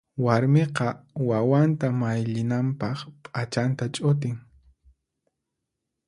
[0.25, 0.87] Warmiqa
[1.29, 4.35] wawanta mayllinanpaq p'achanta ch'utin.